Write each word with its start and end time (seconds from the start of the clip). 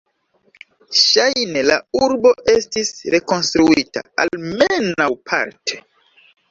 Ŝajne 0.99 1.63
la 1.67 1.77
urbo 2.05 2.33
estis 2.55 2.91
rekonstruita, 3.17 4.05
almenaŭ 4.27 5.13
parte. 5.33 5.85